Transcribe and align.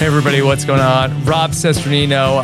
Hey, 0.00 0.06
everybody, 0.06 0.40
what's 0.40 0.64
going 0.64 0.80
on? 0.80 1.26
Rob 1.26 1.50
Cesternino 1.50 2.42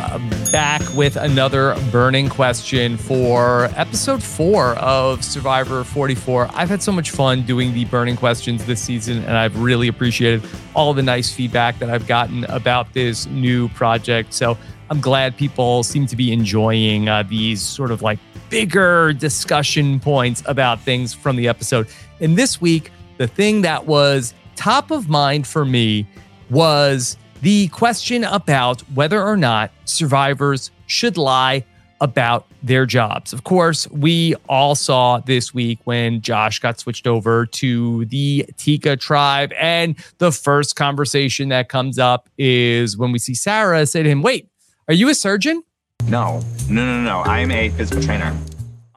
back 0.51 0.79
with 0.93 1.15
another 1.15 1.75
burning 1.91 2.29
question 2.29 2.97
for 2.97 3.71
episode 3.75 4.21
four 4.21 4.75
of 4.75 5.23
Survivor 5.23 5.83
44. 5.83 6.51
I've 6.53 6.69
had 6.69 6.83
so 6.83 6.91
much 6.91 7.09
fun 7.09 7.41
doing 7.47 7.73
the 7.73 7.85
burning 7.85 8.15
questions 8.15 8.63
this 8.67 8.79
season, 8.79 9.23
and 9.23 9.35
I've 9.35 9.59
really 9.59 9.87
appreciated 9.87 10.47
all 10.75 10.93
the 10.93 11.01
nice 11.01 11.33
feedback 11.33 11.79
that 11.79 11.89
I've 11.89 12.05
gotten 12.05 12.43
about 12.43 12.93
this 12.93 13.25
new 13.25 13.69
project. 13.69 14.35
So 14.35 14.55
I'm 14.91 15.01
glad 15.01 15.35
people 15.35 15.81
seem 15.81 16.05
to 16.05 16.15
be 16.15 16.31
enjoying 16.31 17.09
uh, 17.09 17.23
these 17.23 17.59
sort 17.59 17.89
of 17.89 18.03
like 18.03 18.19
bigger 18.51 19.13
discussion 19.13 19.99
points 19.99 20.43
about 20.45 20.79
things 20.81 21.11
from 21.11 21.35
the 21.35 21.47
episode. 21.47 21.87
And 22.19 22.37
this 22.37 22.61
week, 22.61 22.91
the 23.17 23.27
thing 23.27 23.63
that 23.63 23.87
was 23.87 24.35
top 24.55 24.91
of 24.91 25.09
mind 25.09 25.47
for 25.47 25.65
me 25.65 26.05
was 26.51 27.17
the 27.41 27.67
question 27.69 28.23
about 28.23 28.81
whether 28.93 29.23
or 29.23 29.37
not 29.37 29.71
survivors 29.85 30.71
should 30.87 31.17
lie 31.17 31.63
about 31.99 32.45
their 32.61 32.85
jobs. 32.85 33.33
Of 33.33 33.43
course, 33.43 33.89
we 33.89 34.35
all 34.47 34.75
saw 34.75 35.19
this 35.19 35.53
week 35.53 35.79
when 35.85 36.21
Josh 36.21 36.59
got 36.59 36.79
switched 36.79 37.07
over 37.07 37.45
to 37.45 38.05
the 38.05 38.45
Tika 38.57 38.97
tribe. 38.97 39.51
And 39.57 39.95
the 40.19 40.31
first 40.31 40.75
conversation 40.75 41.49
that 41.49 41.69
comes 41.69 41.97
up 41.97 42.29
is 42.37 42.97
when 42.97 43.11
we 43.11 43.19
see 43.19 43.33
Sarah 43.33 43.85
say 43.85 44.03
to 44.03 44.09
him, 44.09 44.21
Wait, 44.21 44.49
are 44.87 44.93
you 44.93 45.09
a 45.09 45.15
surgeon? 45.15 45.63
No, 46.07 46.41
no, 46.69 46.85
no, 46.85 47.01
no. 47.01 47.21
I'm 47.21 47.51
a 47.51 47.69
physical 47.69 48.03
trainer. 48.03 48.35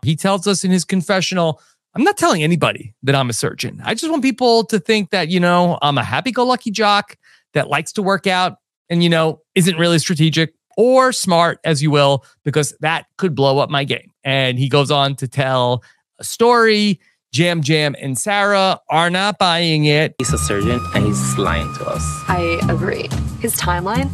He 0.03 0.17
tells 0.17 0.47
us 0.47 0.64
in 0.64 0.70
his 0.70 0.84
confessional, 0.84 1.61
I'm 1.95 2.05
not 2.05 2.17
telling 2.17 2.42
anybody 2.42 2.95
that 3.03 3.14
I'm 3.14 3.29
a 3.31 3.33
surgeon. 3.33 3.81
I 3.84 3.95
just 3.95 4.11
want 4.11 4.23
people 4.23 4.64
to 4.67 4.79
think 4.79 5.11
that, 5.11 5.29
you 5.29 5.41
know, 5.41 5.79
I'm 5.83 5.98
a 5.98 6.05
happy 6.05 6.31
go 6.31 6.45
lucky 6.45 6.70
jock 6.70 7.17
that 7.55 7.69
likes 7.69 7.93
to 7.95 8.03
work 8.03 8.27
out 8.27 8.59
and, 8.89 9.03
you 9.03 9.09
know, 9.09 9.41
isn't 9.55 9.77
really 9.77 9.98
strategic 9.98 10.55
or 10.77 11.12
smart, 11.12 11.59
as 11.65 11.83
you 11.83 11.91
will, 11.91 12.25
because 12.45 12.75
that 12.81 13.07
could 13.17 13.34
blow 13.34 13.59
up 13.59 13.70
my 13.70 13.84
game. 13.84 14.12
And 14.25 14.59
he 14.59 14.69
goes 14.69 14.91
on 14.91 15.17
to 15.17 15.29
tell 15.29 15.83
a 16.19 16.25
story. 16.25 17.01
Yam 17.33 17.61
Yam 17.65 17.95
and 18.01 18.19
Sarah 18.19 18.81
are 18.89 19.09
not 19.09 19.39
buying 19.39 19.84
it. 19.84 20.17
He's 20.19 20.33
a 20.33 20.39
surgeon 20.39 20.81
and 20.95 21.07
he's 21.07 21.39
lying 21.39 21.73
to 21.75 21.87
us. 21.87 22.03
I 22.29 22.59
agree. 22.69 23.09
His 23.41 23.55
timeline, 23.57 24.11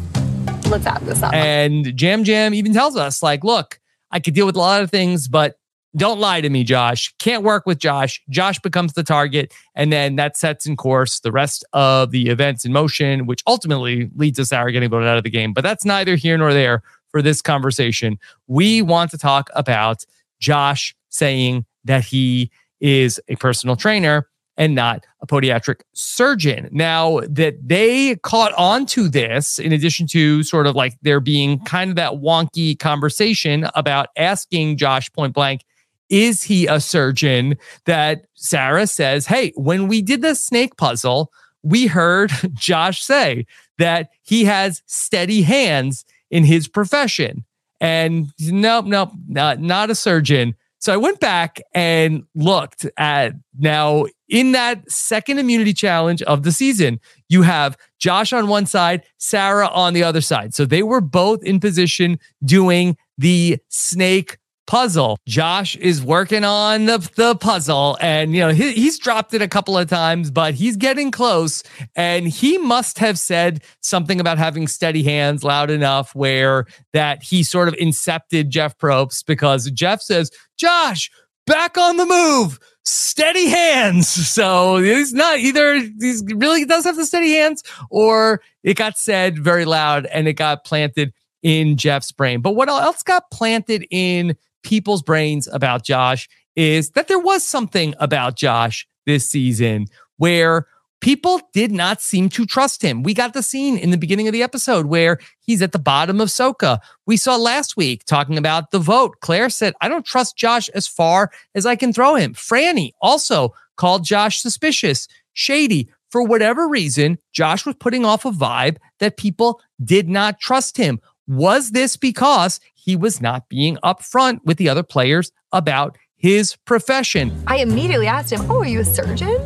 let's 0.69 0.87
add 0.87 1.00
this 1.03 1.23
up. 1.23 1.33
And 1.33 1.98
Yam 2.00 2.25
Yam 2.25 2.53
even 2.53 2.75
tells 2.75 2.97
us, 2.97 3.23
like, 3.23 3.43
look, 3.43 3.81
I 4.11 4.21
could 4.21 4.34
deal 4.34 4.45
with 4.45 4.56
a 4.56 4.59
lot 4.59 4.83
of 4.83 4.91
things, 4.91 5.28
but 5.28 5.59
don't 5.97 6.20
lie 6.20 6.41
to 6.41 6.50
me, 6.50 6.64
Josh. 6.64 7.14
Can't 7.19 7.42
work 7.42 7.66
with 7.66 7.78
Josh. 7.78 8.22
Josh 8.28 8.58
becomes 8.58 8.92
the 8.92 9.02
target. 9.02 9.55
And 9.75 9.92
then 9.92 10.16
that 10.16 10.36
sets 10.36 10.66
in 10.66 10.77
course 10.77 11.20
the 11.20 11.33
rest 11.33 11.64
of 11.72 12.11
the 12.11 12.28
events 12.28 12.64
in 12.64 12.72
motion, 12.72 13.27
which 13.27 13.42
ultimately 13.47 14.11
leads 14.14 14.36
to 14.38 14.44
Sarah 14.44 14.72
getting 14.72 14.91
voted 14.91 15.08
out 15.08 15.16
of 15.16 15.25
the 15.25 15.30
game. 15.30 15.53
But 15.53 15.64
that's 15.64 15.84
neither 15.84 16.16
here 16.16 16.36
nor 16.36 16.53
there 16.53 16.83
for 17.11 17.22
this 17.22 17.41
conversation. 17.41 18.19
We 18.47 18.83
want 18.83 19.11
to 19.12 19.19
talk 19.19 19.48
about 19.55 20.05
Josh 20.38 20.94
saying 21.08 21.64
that 21.84 22.05
he 22.05 22.50
is 22.81 23.20
a 23.28 23.36
personal 23.36 23.77
trainer 23.77 24.28
and 24.58 24.75
not 24.75 25.05
a 25.20 25.27
podiatric 25.27 25.81
surgeon. 25.92 26.69
Now 26.72 27.21
that 27.28 27.56
they 27.62 28.16
caught 28.16 28.53
on 28.54 28.87
to 28.87 29.09
this, 29.09 29.59
in 29.59 29.72
addition 29.72 30.06
to 30.09 30.42
sort 30.42 30.66
of 30.66 30.75
like 30.75 30.97
there 31.03 31.21
being 31.21 31.60
kind 31.60 31.91
of 31.91 31.97
that 31.97 32.12
wonky 32.12 32.78
conversation 32.78 33.69
about 33.75 34.09
asking 34.16 34.78
Josh 34.78 35.12
point 35.12 35.34
blank, 35.34 35.62
is 36.09 36.43
he 36.43 36.67
a 36.67 36.81
surgeon? 36.81 37.56
That 37.84 38.27
Sarah 38.34 38.87
says, 38.87 39.27
Hey, 39.27 39.53
when 39.56 39.89
we 39.89 40.03
did 40.03 40.22
the 40.22 40.34
snake 40.34 40.77
puzzle, 40.77 41.33
we 41.62 41.87
heard 41.87 42.31
Josh 42.55 43.03
say 43.03 43.47
that 43.78 44.11
he 44.22 44.45
has 44.45 44.83
steady 44.87 45.43
hands 45.43 46.05
in 46.31 46.45
his 46.45 46.69
profession. 46.69 47.45
And 47.81 48.33
nope, 48.41 48.87
nope, 48.87 49.12
not, 49.28 49.61
not 49.61 49.91
a 49.91 49.95
surgeon. 49.95 50.55
So 50.78 50.93
I 50.93 50.97
went 50.97 51.21
back 51.21 51.61
and 51.75 52.25
looked 52.34 52.87
at 52.97 53.33
now 53.59 54.06
in 54.28 54.53
that 54.53 54.91
second 54.91 55.39
immunity 55.39 55.72
challenge 55.72 56.22
of 56.22 56.43
the 56.43 56.53
season, 56.53 57.00
you 57.28 57.43
have 57.43 57.77
Josh 57.99 58.33
on 58.33 58.49
one 58.49 58.66
side, 58.66 59.03
Sarah 59.19 59.69
on 59.69 59.95
the 59.95 60.03
other 60.03 60.21
side. 60.21 60.55
So 60.55 60.65
they 60.65 60.83
were 60.83 61.00
both 61.00 61.43
in 61.43 61.61
position 61.61 62.19
doing 62.45 62.97
the 63.19 63.59
snake 63.69 64.39
puzzle. 64.66 65.19
Josh 65.27 65.77
is 65.77 66.03
working 66.03 66.44
on 66.44 66.87
the, 66.87 66.99
the 67.16 67.37
puzzle 67.37 67.97
and, 68.00 68.34
you 68.34 68.41
know, 68.41 68.50
he, 68.50 68.72
he's 68.72 68.99
dropped 68.99 69.32
it 69.34 69.43
a 69.43 69.49
couple 69.49 69.77
of 69.78 69.88
times, 69.88 70.31
but 70.31 70.54
he's 70.54 70.77
getting 70.77 71.10
close. 71.10 71.62
And 71.94 72.28
he 72.28 72.59
must 72.59 72.99
have 72.99 73.19
said 73.19 73.62
something 73.81 74.21
about 74.21 74.38
having 74.38 74.66
steady 74.66 75.03
hands 75.03 75.44
loud 75.44 75.71
enough 75.71 76.15
where 76.15 76.66
that 76.93 77.22
he 77.22 77.43
sort 77.43 77.69
of 77.69 77.75
incepted 77.75 78.49
Jeff 78.49 78.77
Probst 78.78 79.27
because 79.27 79.71
Jeff 79.71 80.03
says, 80.03 80.31
Josh, 80.56 81.10
back 81.47 81.78
on 81.78 81.97
the 81.97 82.06
move. 82.06 82.59
Steady 82.84 83.48
hands. 83.48 84.09
So 84.37 84.78
he's 84.78 85.15
not 85.15 85.38
either, 85.38 85.78
he 85.78 86.19
really 86.34 86.65
does 86.66 86.84
have 86.84 86.97
the 86.97 87.06
steady 87.06 87.33
hands, 87.33 87.62
or 87.91 88.43
it 88.62 88.77
got 88.77 88.98
said 88.98 89.38
very 89.38 89.65
loud 89.65 90.04
and 90.06 90.28
it 90.28 90.34
got 90.34 90.65
planted 90.65 91.15
in 91.43 91.77
Jeff's 91.77 92.12
brain. 92.12 92.41
But 92.41 92.54
what 92.54 92.69
else 92.69 93.03
got 93.03 93.31
planted 93.31 93.87
in 93.91 94.37
people's 94.62 95.03
brains 95.03 95.49
about 95.53 95.84
Josh 95.84 96.28
is 96.56 96.91
that 96.91 97.09
there 97.09 97.19
was 97.19 97.44
something 97.44 97.94
about 97.99 98.37
Josh 98.37 98.87
this 99.05 99.28
season 99.28 99.87
where 100.17 100.67
people 101.00 101.41
did 101.53 101.71
not 101.71 102.00
seem 102.00 102.28
to 102.31 102.47
trust 102.47 102.83
him. 102.83 103.03
We 103.03 103.15
got 103.15 103.34
the 103.34 103.43
scene 103.43 103.77
in 103.77 103.91
the 103.91 103.99
beginning 103.99 104.27
of 104.28 104.33
the 104.33 104.43
episode 104.43 104.87
where 104.87 105.19
he's 105.41 105.62
at 105.62 105.72
the 105.72 105.78
bottom 105.78 106.21
of 106.21 106.28
Soka. 106.28 106.78
We 107.06 107.16
saw 107.16 107.37
last 107.37 107.77
week 107.77 108.05
talking 108.06 108.39
about 108.39 108.71
the 108.71 108.78
vote. 108.78 109.21
Claire 109.21 109.50
said, 109.50 109.75
I 109.81 109.89
don't 109.89 110.06
trust 110.06 110.37
Josh 110.37 110.69
as 110.71 110.89
far 110.89 111.31
as 111.55 111.66
I 111.66 111.77
can 111.77 111.93
throw 111.93 112.15
him. 112.15 112.34
Frannie 112.34 112.93
also 113.00 113.53
called 113.77 114.05
Josh 114.05 114.41
suspicious, 114.41 115.06
shady. 115.33 115.89
For 116.11 116.22
whatever 116.22 116.69
reason, 116.69 117.19
Josh 117.33 117.66
was 117.66 117.75
putting 117.78 118.05
off 118.05 118.25
a 118.25 118.31
vibe 118.31 118.77
that 119.00 119.16
people 119.16 119.61
did 119.84 120.09
not 120.09 120.41
trust 120.41 120.77
him. 120.77 121.00
Was 121.28 121.72
this 121.72 121.97
because 121.97 122.60
he 122.72 122.94
was 122.94 123.20
not 123.20 123.48
being 123.48 123.78
upfront 123.82 124.44
with 124.44 124.59
the 124.59 124.69
other 124.69 124.84
players 124.84 125.32
about 125.50 125.98
his 126.14 126.54
profession? 126.54 127.42
I 127.48 127.56
immediately 127.56 128.06
asked 128.06 128.32
him, 128.32 128.48
Oh, 128.48 128.60
are 128.60 128.66
you 128.66 128.81
a 128.81 128.84
surgeon? 128.84 129.36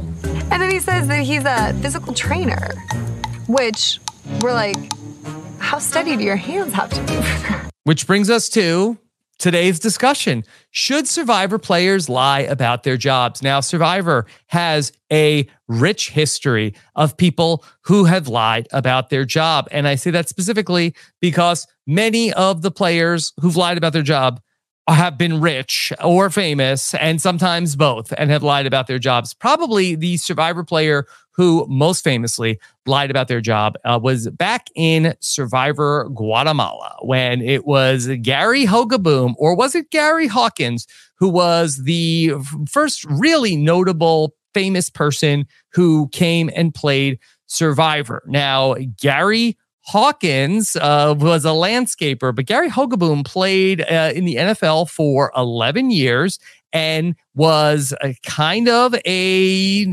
And 0.50 0.60
then 0.60 0.70
he 0.70 0.78
says 0.78 1.08
that 1.08 1.22
he's 1.22 1.44
a 1.46 1.72
physical 1.80 2.12
trainer, 2.12 2.74
which 3.48 3.98
we're 4.42 4.52
like, 4.52 4.76
How 5.58 5.78
steady 5.78 6.18
do 6.18 6.22
your 6.22 6.36
hands 6.36 6.74
have 6.74 6.90
to 6.90 7.00
be? 7.06 7.70
Which 7.84 8.06
brings 8.06 8.28
us 8.28 8.50
to 8.50 8.98
today's 9.40 9.80
discussion. 9.80 10.44
Should 10.70 11.08
Survivor 11.08 11.58
players 11.58 12.08
lie 12.08 12.40
about 12.40 12.84
their 12.84 12.96
jobs? 12.96 13.42
Now, 13.42 13.58
Survivor 13.58 14.26
has 14.48 14.92
a 15.10 15.48
rich 15.66 16.10
history 16.10 16.74
of 16.94 17.16
people 17.16 17.64
who 17.82 18.04
have 18.04 18.28
lied 18.28 18.68
about 18.72 19.10
their 19.10 19.24
job. 19.24 19.66
And 19.72 19.88
I 19.88 19.96
say 19.96 20.12
that 20.12 20.28
specifically 20.28 20.94
because 21.20 21.66
many 21.86 22.32
of 22.34 22.62
the 22.62 22.70
players 22.70 23.32
who've 23.40 23.56
lied 23.56 23.78
about 23.78 23.92
their 23.92 24.02
job 24.02 24.40
have 24.88 25.16
been 25.16 25.40
rich 25.40 25.92
or 26.02 26.30
famous, 26.30 26.94
and 26.94 27.20
sometimes 27.22 27.76
both, 27.76 28.12
and 28.18 28.30
have 28.30 28.42
lied 28.42 28.66
about 28.66 28.86
their 28.88 28.98
jobs. 28.98 29.34
Probably 29.34 29.94
the 29.94 30.16
Survivor 30.16 30.64
player 30.64 31.06
who 31.40 31.64
most 31.70 32.04
famously 32.04 32.60
lied 32.84 33.10
about 33.10 33.26
their 33.26 33.40
job 33.40 33.74
uh, 33.86 33.98
was 34.02 34.28
back 34.28 34.66
in 34.74 35.14
Survivor 35.20 36.06
Guatemala 36.14 36.98
when 37.00 37.40
it 37.40 37.64
was 37.64 38.10
Gary 38.20 38.66
Hogeboom, 38.66 39.32
or 39.38 39.56
was 39.56 39.74
it 39.74 39.88
Gary 39.88 40.26
Hawkins, 40.26 40.86
who 41.16 41.30
was 41.30 41.84
the 41.84 42.32
first 42.70 43.06
really 43.06 43.56
notable 43.56 44.34
famous 44.52 44.90
person 44.90 45.46
who 45.72 46.08
came 46.08 46.50
and 46.54 46.74
played 46.74 47.18
Survivor. 47.46 48.22
Now, 48.26 48.74
Gary 49.00 49.56
Hawkins 49.86 50.76
uh, 50.76 51.14
was 51.18 51.46
a 51.46 51.48
landscaper, 51.48 52.34
but 52.34 52.44
Gary 52.44 52.68
Hogeboom 52.68 53.24
played 53.24 53.80
uh, 53.80 54.12
in 54.14 54.26
the 54.26 54.36
NFL 54.36 54.90
for 54.90 55.32
11 55.34 55.90
years 55.90 56.38
and 56.72 57.16
was 57.34 57.94
a 58.02 58.14
kind 58.24 58.68
of 58.68 58.94
a 59.04 59.84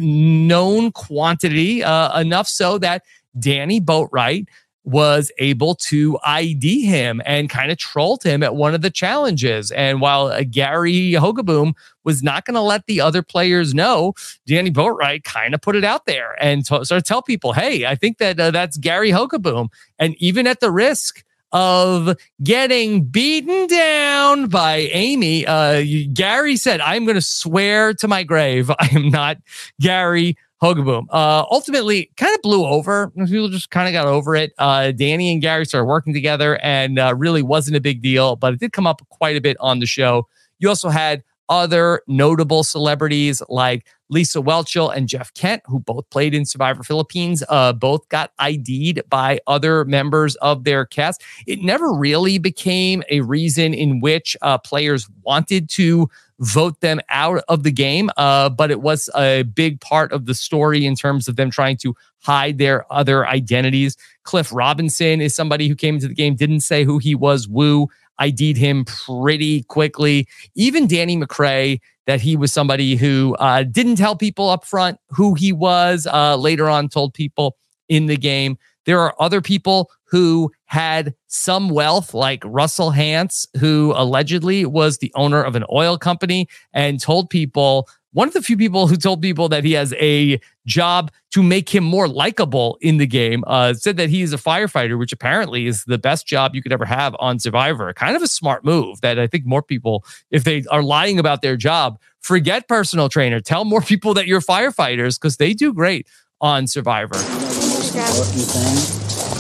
known 0.48 0.92
quantity, 0.92 1.84
uh, 1.84 2.20
enough 2.20 2.48
so 2.48 2.78
that 2.80 3.04
Danni 3.38 3.80
Boatwright 3.80 4.48
was 4.88 5.34
able 5.40 5.76
to 5.76 6.18
ID 6.24 6.86
him 6.86 7.22
and 7.26 7.50
kind 7.50 7.72
of 7.72 7.78
trolled 7.78 8.24
him 8.24 8.42
at 8.42 8.56
one 8.56 8.74
of 8.74 8.82
the 8.82 8.90
challenges. 8.90 9.70
And 9.72 10.00
while 10.00 10.28
uh, 10.28 10.44
Gary 10.50 11.12
Hogeboom 11.12 11.74
was 12.06 12.24
not 12.24 12.46
going 12.46 12.56
to 12.56 12.62
let 12.62 12.86
the 12.86 13.02
other 13.02 13.22
players 13.22 13.74
know, 13.74 14.14
Danni 14.48 14.72
Boatwright 14.72 15.26
kind 15.26 15.54
of 15.54 15.62
put 15.62 15.76
it 15.76 15.84
out 15.84 16.06
there 16.06 16.42
and 16.42 16.66
t- 16.66 16.86
started 16.86 17.04
tell 17.04 17.22
people, 17.22 17.52
hey, 17.52 17.86
I 17.86 17.96
think 17.96 18.18
that 18.20 18.40
uh, 18.40 18.50
that's 18.52 18.78
Gary 18.78 19.12
Hogeboom. 19.12 19.68
And 20.00 20.16
even 20.20 20.48
at 20.48 20.62
the 20.62 20.72
risk 20.72 21.22
of 21.52 22.16
getting 22.44 23.04
beaten 23.06 23.68
down 23.68 24.48
by 24.48 24.90
Amy, 24.92 25.46
uh, 25.46 25.84
Gary 26.14 26.56
said, 26.56 26.82
I'm 26.82 27.06
going 27.06 27.16
to 27.16 27.22
swear 27.22 27.94
to 27.96 28.08
my 28.08 28.24
grave, 28.24 28.70
I 28.80 28.90
am 28.94 29.10
not 29.10 29.38
Gary 29.80 30.38
Hogeboom. 30.62 31.06
Uh, 31.10 31.46
ultimately, 31.52 32.10
kind 32.18 32.34
of 32.34 32.42
blew 32.42 32.66
over. 32.66 33.12
People 33.12 33.50
just 33.50 33.70
kind 33.70 33.88
of 33.88 33.94
got 33.94 34.08
over 34.08 34.36
it. 34.36 34.54
Uh, 34.58 34.92
Danni 34.96 35.32
and 35.32 35.42
Gary 35.42 35.66
started 35.66 35.86
working 35.86 36.14
together 36.14 36.58
and 36.64 36.98
uh, 36.98 37.14
really 37.16 37.44
wasn't 37.44 37.78
a 37.78 37.82
big 37.82 38.02
deal, 38.02 38.36
but 38.36 38.54
it 38.54 38.60
did 38.60 38.74
come 38.74 38.88
up 38.88 39.02
quite 39.10 39.38
a 39.38 39.42
bit 39.42 39.58
on 39.60 39.80
the 39.80 39.86
show. 39.86 40.28
You 40.60 40.70
also 40.70 40.90
had 40.90 41.24
other 41.50 42.02
notable 42.08 42.64
celebrities 42.64 43.42
like 43.50 43.86
Lisa 44.10 44.40
Whelchel 44.40 44.96
and 44.96 45.08
Jeff 45.08 45.34
Kent, 45.34 45.64
who 45.66 45.80
both 45.80 46.10
played 46.10 46.34
in 46.34 46.46
Survivor 46.46 46.84
Philippines, 46.84 47.44
uh, 47.50 47.74
both 47.74 48.08
got 48.10 48.32
ID'd 48.40 49.02
by 49.10 49.40
other 49.48 49.84
members 49.86 50.36
of 50.38 50.64
their 50.64 50.86
cast. 50.86 51.24
It 51.46 51.62
never 51.62 51.94
really 51.94 52.38
became 52.38 53.04
a 53.10 53.22
reason 53.22 53.74
in 53.74 54.00
which 54.00 54.38
uh, 54.42 54.58
players 54.60 55.10
wanted 55.24 55.70
to 55.72 56.10
vote 56.40 56.80
them 56.82 57.02
out 57.10 57.44
of 57.48 57.64
the 57.64 57.72
game. 57.72 58.10
Uh, 58.16 58.50
but 58.50 58.72
it 58.72 58.82
was 58.82 59.10
a 59.16 59.44
big 59.44 59.82
part 59.82 60.12
of 60.12 60.26
the 60.26 60.36
story 60.36 60.86
in 60.86 60.96
terms 60.96 61.28
of 61.28 61.36
them 61.36 61.50
trying 61.50 61.78
to 61.78 61.96
hide 62.22 62.58
their 62.58 62.92
other 62.92 63.28
identities. 63.28 63.98
Cliff 64.24 64.54
Robinson 64.54 65.22
is 65.22 65.36
somebody 65.36 65.68
who 65.68 65.76
came 65.76 65.96
into 65.96 66.08
the 66.08 66.14
game, 66.14 66.36
didn't 66.36 66.62
say 66.62 66.84
who 66.84 66.98
he 67.00 67.16
was. 67.16 67.48
Woo. 67.48 67.88
ID'd 68.20 68.58
him 68.58 68.86
pretty 68.86 69.64
quickly. 69.64 70.28
Even 70.56 70.88
Danny 70.88 71.18
McCray, 71.18 71.80
that 72.08 72.22
he 72.22 72.36
was 72.38 72.54
somebody 72.54 72.96
who 72.96 73.36
uh, 73.38 73.64
didn't 73.64 73.98
tell 73.98 74.16
people 74.16 74.50
up 74.50 74.66
front 74.66 74.98
who 75.10 75.34
he 75.34 75.52
was, 75.52 76.08
uh, 76.08 76.36
later 76.38 76.70
on 76.70 76.88
told 76.88 77.14
people 77.14 77.58
in 77.90 78.08
the 78.08 78.16
game. 78.16 78.58
There 78.86 79.02
are 79.02 79.14
other 79.20 79.42
people 79.42 79.92
who 80.06 80.50
had 80.66 81.14
some 81.28 81.70
wealth, 81.70 82.14
like 82.14 82.42
Russell 82.46 82.92
Hantz, 82.92 83.46
who 83.60 83.94
allegedly 83.96 84.66
was 84.66 85.00
the 85.00 85.12
owner 85.16 85.44
of 85.44 85.56
an 85.56 85.66
oil 85.72 85.98
company 85.98 86.48
and 86.74 87.00
told 87.00 87.30
people, 87.30 87.90
one 88.18 88.28
of 88.28 88.34
the 88.34 88.42
few 88.42 88.58
people 88.58 88.88
who 88.88 88.96
told 88.96 89.22
people 89.22 89.48
that 89.48 89.64
he 89.64 89.74
has 89.74 89.94
a 90.00 90.42
job 90.66 91.12
to 91.30 91.44
make 91.44 91.70
him 91.70 91.84
more 91.84 92.08
likable 92.08 92.76
in 92.82 92.98
the 92.98 93.06
game, 93.06 93.44
uh, 93.46 93.76
said 93.76 93.96
that 93.98 94.10
he 94.10 94.24
is 94.24 94.34
a 94.34 94.38
firefighter, 94.38 94.98
which 94.98 95.14
apparently 95.14 95.68
is 95.68 95.84
the 95.84 96.00
best 96.00 96.26
job 96.26 96.56
you 96.56 96.64
could 96.64 96.74
ever 96.74 96.84
have 96.84 97.16
on 97.20 97.38
Survivor. 97.38 97.94
Kind 97.94 98.16
of 98.16 98.24
a 98.24 98.28
smart 98.28 98.66
move 98.66 99.02
that 99.02 99.20
I 99.20 99.28
think 99.28 99.46
more 99.46 99.62
people, 99.62 100.04
if 100.32 100.46
they 100.46 100.64
are 100.72 100.82
lying 100.82 101.20
about 101.20 101.44
their 101.44 101.56
job, 101.56 102.00
forget 102.20 102.68
personal 102.68 103.08
trainer. 103.08 103.40
Tell 103.40 103.66
more 103.66 103.82
people 103.82 104.16
that 104.16 104.26
you're 104.26 104.42
firefighters 104.42 105.22
because 105.22 105.38
they 105.38 105.54
do 105.54 105.72
great 105.72 106.08
on 106.42 106.66
Survivor. 106.66 107.14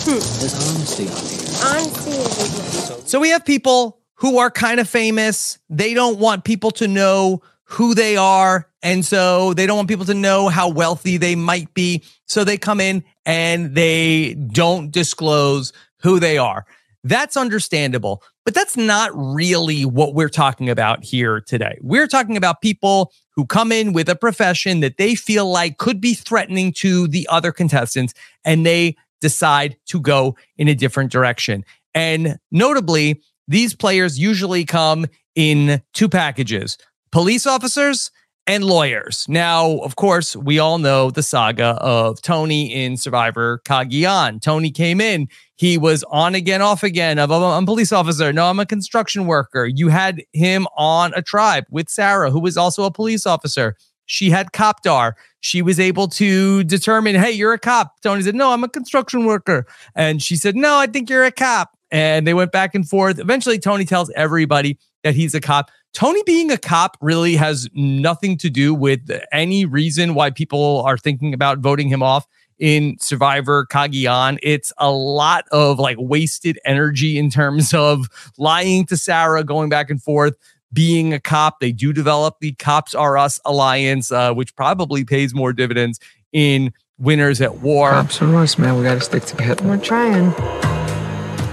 There's 0.05 0.53
honesty 0.69 1.07
on 1.07 1.25
here. 1.25 3.07
So 3.07 3.19
we 3.19 3.29
have 3.29 3.43
people 3.43 3.97
who 4.17 4.37
are 4.37 4.51
kind 4.51 4.79
of 4.79 4.87
famous. 4.87 5.57
They 5.67 5.95
don't 5.95 6.19
want 6.19 6.43
people 6.43 6.69
to 6.71 6.87
know 6.87 7.41
who 7.69 7.93
they 7.93 8.15
are. 8.15 8.69
And 8.81 9.05
so 9.05 9.53
they 9.53 9.67
don't 9.67 9.77
want 9.77 9.89
people 9.89 10.05
to 10.05 10.13
know 10.13 10.47
how 10.47 10.69
wealthy 10.69 11.17
they 11.17 11.35
might 11.35 11.73
be. 11.73 12.03
So 12.25 12.43
they 12.43 12.57
come 12.57 12.79
in 12.79 13.03
and 13.25 13.75
they 13.75 14.35
don't 14.35 14.89
disclose 14.91 15.73
who 16.01 16.19
they 16.19 16.37
are. 16.37 16.65
That's 17.03 17.37
understandable, 17.37 18.23
but 18.43 18.53
that's 18.53 18.75
not 18.75 19.11
really 19.13 19.85
what 19.85 20.13
we're 20.13 20.29
talking 20.29 20.69
about 20.69 21.03
here 21.03 21.41
today. 21.41 21.77
We're 21.81 22.07
talking 22.07 22.37
about 22.37 22.61
people 22.61 23.11
who 23.31 23.45
come 23.45 23.71
in 23.71 23.93
with 23.93 24.09
a 24.09 24.15
profession 24.15 24.79
that 24.79 24.97
they 24.97 25.15
feel 25.15 25.49
like 25.49 25.77
could 25.77 26.01
be 26.01 26.13
threatening 26.13 26.73
to 26.73 27.07
the 27.07 27.27
other 27.29 27.51
contestants 27.51 28.13
and 28.43 28.65
they 28.65 28.95
decide 29.21 29.77
to 29.87 29.99
go 29.99 30.35
in 30.57 30.67
a 30.67 30.75
different 30.75 31.11
direction. 31.11 31.63
And 31.93 32.39
notably, 32.51 33.21
these 33.47 33.73
players 33.75 34.19
usually 34.19 34.65
come 34.65 35.05
in 35.35 35.81
two 35.93 36.09
packages 36.09 36.77
police 37.11 37.47
officers 37.47 38.11
and 38.45 38.63
lawyers. 38.63 39.25
Now, 39.27 39.79
of 39.79 39.97
course, 39.97 40.35
we 40.35 40.57
all 40.57 40.77
know 40.77 41.11
the 41.11 41.21
saga 41.21 41.77
of 41.81 42.21
Tony 42.21 42.73
in 42.73 42.95
Survivor 42.95 43.61
Cagayan. 43.65 44.41
Tony 44.41 44.71
came 44.71 45.01
in, 45.01 45.27
he 45.55 45.77
was 45.77 46.03
on 46.09 46.33
again, 46.33 46.61
off 46.61 46.81
again 46.81 47.19
of 47.19 47.29
I'm 47.29 47.63
a 47.63 47.65
police 47.65 47.91
officer. 47.91 48.31
No, 48.31 48.45
I'm 48.45 48.59
a 48.59 48.65
construction 48.65 49.25
worker. 49.25 49.65
You 49.65 49.89
had 49.89 50.23
him 50.31 50.65
on 50.77 51.13
a 51.13 51.21
tribe 51.21 51.65
with 51.69 51.89
Sarah, 51.89 52.31
who 52.31 52.39
was 52.39 52.55
also 52.55 52.85
a 52.85 52.91
police 52.91 53.25
officer. 53.25 53.75
She 54.05 54.29
had 54.29 54.53
Copdar. 54.53 55.13
She 55.41 55.61
was 55.61 55.79
able 55.79 56.07
to 56.09 56.63
determine, 56.63 57.15
hey, 57.15 57.31
you're 57.31 57.53
a 57.53 57.59
cop. 57.59 58.01
Tony 58.01 58.21
said, 58.21 58.35
no, 58.35 58.53
I'm 58.53 58.63
a 58.63 58.69
construction 58.69 59.25
worker. 59.25 59.65
And 59.95 60.23
she 60.23 60.37
said, 60.37 60.55
no, 60.55 60.77
I 60.77 60.87
think 60.87 61.09
you're 61.09 61.25
a 61.25 61.31
cop. 61.31 61.77
And 61.91 62.25
they 62.25 62.33
went 62.33 62.53
back 62.53 62.73
and 62.73 62.87
forth. 62.87 63.19
Eventually, 63.19 63.59
Tony 63.59 63.83
tells 63.83 64.09
everybody 64.11 64.77
that 65.03 65.15
he's 65.15 65.35
a 65.35 65.41
cop. 65.41 65.69
Tony 65.97 66.21
being 66.27 66.51
a 66.51 66.59
cop 66.59 66.95
really 67.01 67.35
has 67.37 67.67
nothing 67.73 68.37
to 68.37 68.51
do 68.51 68.71
with 68.71 69.09
any 69.31 69.65
reason 69.65 70.13
why 70.13 70.29
people 70.29 70.83
are 70.85 70.95
thinking 70.95 71.33
about 71.33 71.57
voting 71.57 71.87
him 71.87 72.03
off 72.03 72.27
in 72.59 72.95
Survivor 72.99 73.65
Cagayan. 73.65 74.37
It's 74.43 74.71
a 74.77 74.91
lot 74.91 75.45
of 75.51 75.79
like 75.79 75.97
wasted 75.99 76.59
energy 76.65 77.17
in 77.17 77.31
terms 77.31 77.73
of 77.73 78.05
lying 78.37 78.85
to 78.85 78.95
Sarah, 78.95 79.43
going 79.43 79.69
back 79.69 79.89
and 79.89 79.99
forth 79.99 80.35
being 80.71 81.15
a 81.15 81.19
cop. 81.19 81.61
They 81.61 81.71
do 81.71 81.91
develop 81.91 82.35
the 82.41 82.53
Cops 82.53 82.93
Are 82.93 83.17
Us 83.17 83.39
alliance, 83.43 84.11
uh, 84.11 84.35
which 84.35 84.55
probably 84.55 85.03
pays 85.03 85.33
more 85.33 85.51
dividends 85.51 85.99
in 86.31 86.73
Winners 86.99 87.41
at 87.41 87.57
War. 87.57 87.89
Cops 87.89 88.21
are 88.21 88.35
us, 88.35 88.59
man. 88.59 88.77
We 88.77 88.83
got 88.83 88.93
to 88.93 89.01
stick 89.01 89.25
together. 89.25 89.67
We're 89.67 89.77
trying. 89.79 90.76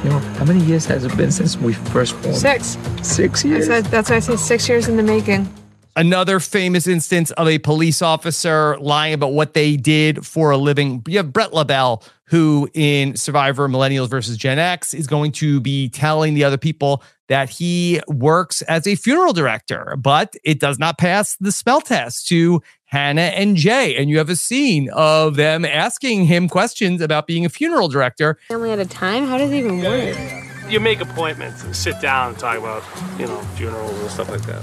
You 0.04 0.10
know, 0.10 0.18
how 0.18 0.44
many 0.44 0.62
years 0.62 0.84
has 0.84 1.02
it 1.06 1.16
been 1.16 1.32
since 1.32 1.56
we 1.56 1.72
first 1.72 2.12
formed? 2.16 2.36
Six. 2.36 2.76
Six 3.00 3.42
I 3.42 3.48
years. 3.48 3.66
said, 3.66 3.86
that's 3.86 4.10
why 4.10 4.16
I 4.16 4.18
say 4.18 4.36
six 4.36 4.68
years 4.68 4.86
in 4.86 4.98
the 4.98 5.02
making. 5.02 5.48
Another 5.96 6.40
famous 6.40 6.86
instance 6.86 7.30
of 7.30 7.48
a 7.48 7.58
police 7.58 8.02
officer 8.02 8.76
lying 8.80 9.14
about 9.14 9.32
what 9.32 9.54
they 9.54 9.78
did 9.78 10.26
for 10.26 10.50
a 10.50 10.58
living. 10.58 11.02
You 11.08 11.16
have 11.16 11.32
Bret 11.32 11.54
LaBelle, 11.54 12.02
who 12.26 12.68
in 12.74 13.16
Survivor 13.16 13.66
Millennials 13.66 14.10
versus 14.10 14.36
Gen 14.36 14.58
X 14.58 14.92
is 14.92 15.06
going 15.06 15.32
to 15.32 15.58
be 15.58 15.88
telling 15.88 16.34
the 16.34 16.44
other 16.44 16.58
people 16.58 17.02
that 17.28 17.48
he 17.48 18.00
works 18.08 18.62
as 18.62 18.86
a 18.86 18.94
funeral 18.94 19.32
director, 19.32 19.96
but 19.98 20.34
it 20.44 20.60
does 20.60 20.78
not 20.78 20.98
pass 20.98 21.36
the 21.36 21.52
smell 21.52 21.81
test 21.81 22.28
to 22.28 22.62
Hannah 22.86 23.22
and 23.22 23.56
Jay. 23.56 23.96
And 23.96 24.10
you 24.10 24.19
have 24.19 24.28
a 24.28 24.36
scene 24.36 24.90
of 24.93 25.36
them 25.36 25.64
asking 25.64 26.26
him 26.26 26.48
questions 26.48 27.00
about 27.00 27.26
being 27.26 27.44
a 27.44 27.48
funeral 27.48 27.88
director. 27.88 28.38
family 28.48 28.70
at 28.70 28.78
a 28.78 28.86
time? 28.86 29.26
How 29.26 29.38
does 29.38 29.50
it 29.50 29.56
even 29.56 29.82
work? 29.82 30.16
you 30.69 30.81
make 30.81 31.00
appointments 31.00 31.62
and 31.62 31.76
sit 31.76 32.00
down 32.00 32.31
and 32.31 32.38
talk 32.38 32.58
about, 32.58 32.82
you 33.19 33.26
know, 33.26 33.38
funerals 33.56 33.98
and 34.00 34.10
stuff 34.10 34.31
like 34.31 34.43
that. 34.43 34.62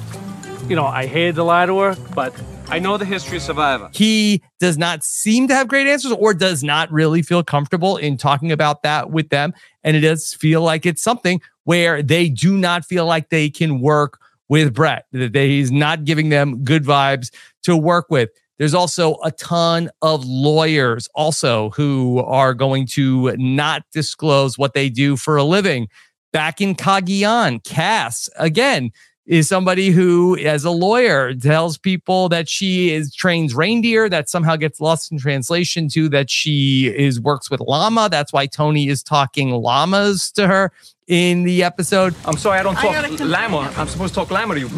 You 0.68 0.76
know, 0.76 0.86
I 0.86 1.06
hated 1.06 1.36
to 1.36 1.44
lie 1.44 1.66
to 1.66 1.78
her, 1.80 1.96
but 2.16 2.34
I 2.72 2.80
know 2.80 2.96
the 2.96 3.04
history 3.04 3.36
of 3.36 3.44
Survivor. 3.44 3.90
He 3.94 4.42
does 4.62 4.78
not 4.78 5.04
seem 5.04 5.50
to 5.50 5.56
have 5.56 5.68
great 5.68 5.88
answers 5.88 6.14
or 6.14 6.34
does 6.34 6.64
not 6.64 6.90
really 6.90 7.22
feel 7.22 7.44
comfortable 7.44 7.98
in 7.98 8.16
talking 8.16 8.50
about 8.50 8.82
that 8.84 9.12
with 9.12 9.28
them. 9.28 9.54
And 9.84 9.98
it 9.98 10.00
does 10.00 10.34
feel 10.34 10.62
like 10.62 10.86
it's 10.86 11.04
something 11.04 11.42
where 11.66 12.02
they 12.02 12.30
do 12.30 12.58
not 12.58 12.86
feel 12.86 13.06
like 13.06 13.30
they 13.30 13.50
can 13.50 13.82
work 13.82 14.20
with 14.48 14.74
Brett, 14.74 15.06
that 15.12 15.36
he's 15.36 15.70
not 15.70 16.06
giving 16.06 16.30
them 16.30 16.64
good 16.64 16.86
vibes 16.86 17.30
to 17.64 17.76
work 17.76 18.06
with. 18.10 18.30
There's 18.58 18.74
also 18.74 19.18
a 19.22 19.32
ton 19.32 19.90
of 20.02 20.24
lawyers 20.24 21.10
also 21.14 21.72
who 21.72 22.20
are 22.20 22.54
going 22.54 22.88
to 22.88 23.36
not 23.36 23.84
disclose 23.92 24.58
what 24.58 24.74
they 24.74 24.88
do 24.88 25.18
for 25.18 25.36
a 25.36 25.44
living. 25.44 25.90
Back 26.32 26.62
in 26.62 26.76
Cagayan, 26.76 27.62
Kass, 27.66 28.30
again, 28.38 28.92
is 29.26 29.48
somebody 29.48 29.90
who, 29.90 30.38
as 30.38 30.64
a 30.64 30.72
lawyer, 30.72 31.34
tells 31.34 31.78
people 31.78 32.28
that 32.30 32.50
she 32.50 32.92
is 32.94 33.14
trains 33.14 33.54
reindeer. 33.54 34.10
That 34.10 34.30
somehow 34.30 34.56
gets 34.56 34.82
lost 34.82 35.12
in 35.12 35.18
translation 35.20 35.88
to 35.90 36.10
that 36.10 36.30
she 36.30 36.88
is 36.88 37.20
works 37.20 37.50
with 37.50 37.60
llama. 37.62 38.10
That's 38.10 38.34
why 38.34 38.48
Tony 38.48 38.88
is 38.90 39.04
talking 39.04 39.52
llamas 39.52 40.32
to 40.32 40.48
her 40.48 40.72
in 41.08 41.44
the 41.44 41.64
episode. 41.64 42.16
I'm 42.26 42.38
sorry, 42.38 42.60
I 42.60 42.64
don't 42.64 42.76
talk 42.76 43.20
llama. 43.20 43.72
I'm 43.78 43.88
supposed 43.88 44.14
to 44.14 44.20
talk 44.22 44.32
llama 44.32 44.56
to 44.56 44.60
you. 44.60 44.68
You 44.68 44.78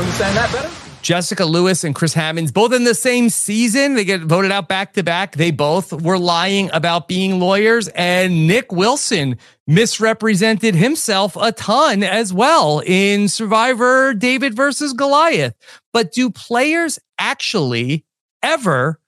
understand 0.00 0.36
that 0.36 0.50
better? 0.52 0.79
Jessica 1.02 1.44
Lewis 1.44 1.84
and 1.84 1.94
Chris 1.94 2.14
Hammons, 2.14 2.52
both 2.52 2.72
in 2.72 2.84
the 2.84 2.94
same 2.94 3.30
season. 3.30 3.94
They 3.94 4.04
get 4.04 4.20
voted 4.20 4.52
out 4.52 4.68
back 4.68 4.92
to 4.94 5.02
back. 5.02 5.36
They 5.36 5.50
both 5.50 5.92
were 5.92 6.18
lying 6.18 6.70
about 6.72 7.08
being 7.08 7.40
lawyers. 7.40 7.88
And 7.88 8.46
Nick 8.46 8.70
Wilson 8.72 9.38
misrepresented 9.66 10.74
himself 10.74 11.36
a 11.40 11.52
ton 11.52 12.02
as 12.02 12.32
well 12.32 12.82
in 12.84 13.28
Survivor 13.28 14.14
David 14.14 14.54
versus 14.54 14.92
Goliath. 14.92 15.54
But 15.92 16.12
do 16.12 16.30
players 16.30 16.98
actually 17.18 18.04
ever 18.42 19.00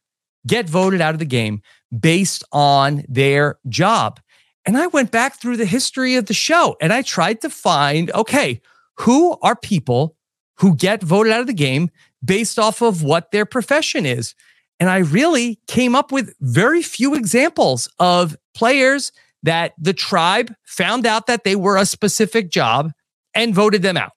get 0.46 0.68
voted 0.68 1.00
out 1.00 1.14
of 1.14 1.18
the 1.18 1.25
game 1.25 1.62
based 1.96 2.42
on 2.52 3.04
their 3.08 3.58
job. 3.68 4.20
And 4.64 4.76
I 4.76 4.87
went 4.87 5.11
back 5.11 5.40
through 5.40 5.56
the 5.56 5.66
history 5.66 6.14
of 6.14 6.26
the 6.26 6.34
show 6.34 6.76
and 6.80 6.92
I 6.92 7.02
tried 7.02 7.40
to 7.42 7.50
find 7.50 8.11
okay, 8.12 8.61
who 8.99 9.37
are 9.42 9.56
people 9.56 10.16
who 10.59 10.76
get 10.76 11.02
voted 11.02 11.32
out 11.32 11.40
of 11.40 11.47
the 11.47 11.52
game 11.52 11.90
based 12.25 12.59
off 12.59 12.82
of 12.82 13.02
what 13.02 13.30
their 13.30 13.47
profession 13.47 14.06
is? 14.06 14.35
And 14.80 14.90
I 14.90 14.99
really 14.99 15.61
came 15.68 15.94
up 15.94 16.11
with 16.11 16.35
very 16.40 16.82
few 16.82 17.14
examples 17.14 17.88
of 17.99 18.37
players 18.54 19.12
that 19.42 19.73
the 19.78 19.92
tribe 19.92 20.54
found 20.64 21.06
out 21.06 21.26
that 21.26 21.44
they 21.44 21.56
were 21.56 21.76
a 21.76 21.87
specific 21.87 22.50
job 22.50 22.92
and 23.35 23.54
voted 23.54 23.82
them 23.82 23.97
out. 23.97 24.12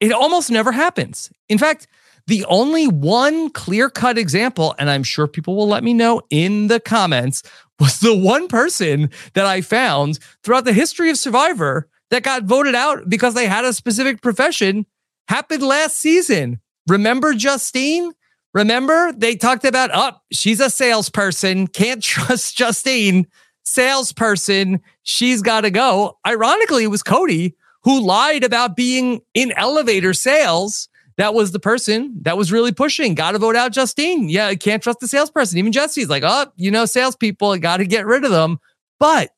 It 0.00 0.12
almost 0.12 0.50
never 0.50 0.72
happens. 0.72 1.30
In 1.48 1.58
fact, 1.58 1.86
the 2.26 2.44
only 2.44 2.86
one 2.86 3.50
clear 3.50 3.88
cut 3.88 4.18
example, 4.18 4.74
and 4.78 4.90
I'm 4.90 5.02
sure 5.02 5.26
people 5.26 5.56
will 5.56 5.66
let 5.66 5.82
me 5.82 5.94
know 5.94 6.20
in 6.30 6.68
the 6.68 6.78
comments, 6.78 7.42
was 7.80 8.00
the 8.00 8.16
one 8.16 8.48
person 8.48 9.10
that 9.34 9.46
I 9.46 9.60
found 9.60 10.18
throughout 10.42 10.64
the 10.64 10.72
history 10.72 11.10
of 11.10 11.16
Survivor 11.16 11.88
that 12.10 12.22
got 12.22 12.44
voted 12.44 12.74
out 12.74 13.08
because 13.08 13.34
they 13.34 13.46
had 13.46 13.64
a 13.64 13.72
specific 13.72 14.20
profession 14.20 14.84
happened 15.28 15.62
last 15.62 15.96
season. 15.96 16.60
Remember 16.88 17.34
Justine? 17.34 18.12
Remember 18.54 19.12
they 19.12 19.36
talked 19.36 19.64
about, 19.64 19.90
oh, 19.92 20.12
she's 20.32 20.60
a 20.60 20.70
salesperson. 20.70 21.66
Can't 21.68 22.02
trust 22.02 22.56
Justine. 22.56 23.26
Salesperson. 23.62 24.80
She's 25.02 25.42
got 25.42 25.60
to 25.60 25.70
go. 25.70 26.18
Ironically, 26.26 26.84
it 26.84 26.88
was 26.88 27.02
Cody 27.02 27.54
who 27.84 28.00
lied 28.00 28.42
about 28.42 28.76
being 28.76 29.20
in 29.34 29.52
elevator 29.52 30.14
sales. 30.14 30.88
That 31.18 31.34
was 31.34 31.52
the 31.52 31.58
person 31.58 32.14
that 32.22 32.38
was 32.38 32.52
really 32.52 32.72
pushing. 32.72 33.14
Got 33.14 33.32
to 33.32 33.38
vote 33.38 33.56
out 33.56 33.72
Justine. 33.72 34.28
Yeah, 34.28 34.54
can't 34.54 34.82
trust 34.82 35.00
the 35.00 35.08
salesperson. 35.08 35.58
Even 35.58 35.72
Jesse's 35.72 36.08
like, 36.08 36.22
oh, 36.24 36.46
you 36.56 36.70
know, 36.70 36.86
salespeople, 36.86 37.58
got 37.58 37.78
to 37.78 37.86
get 37.86 38.06
rid 38.06 38.24
of 38.24 38.30
them. 38.30 38.58
But 38.98 39.30